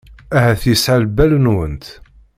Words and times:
Ahat 0.37 0.61
yeɛya 0.69 0.93
lbal-nwent. 1.03 1.85